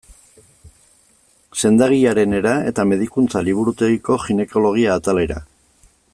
Sendagilearenera 1.63 2.55
eta 2.71 2.87
medikuntza-liburutegiko 2.93 4.19
ginekologia 4.27 4.99
atalera. 5.03 5.43